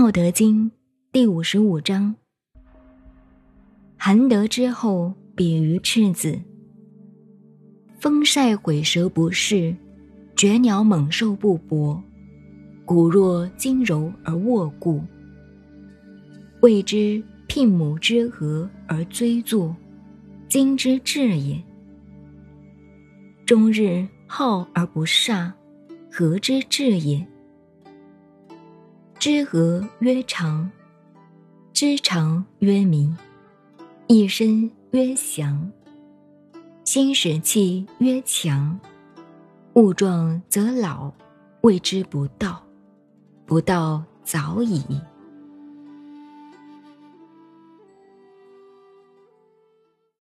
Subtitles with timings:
[0.00, 0.66] 道德经》
[1.10, 2.14] 第五十五章：
[3.96, 6.40] 含德之后，比于赤子。
[7.98, 9.74] 风晒毁蛇不噬，
[10.36, 12.00] 绝鸟猛兽不搏。
[12.84, 15.02] 骨若筋柔而握固，
[16.60, 19.74] 谓之牝母之和而追坐，
[20.48, 21.60] 今之至也。
[23.44, 25.50] 终日好而不煞，
[26.08, 27.26] 和之至也？
[29.18, 30.70] 知和曰长，
[31.72, 33.16] 知长曰明，
[34.06, 35.72] 一生曰祥，
[36.84, 38.78] 心使气曰强。
[39.74, 41.12] 物壮则老，
[41.62, 42.62] 谓之不道，
[43.44, 44.84] 不道早已。